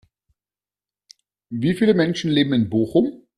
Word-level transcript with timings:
Wie 1.51 1.75
viele 1.75 1.93
Menschen 1.93 2.31
leben 2.31 2.53
in 2.53 2.71
Bochum? 2.71 3.21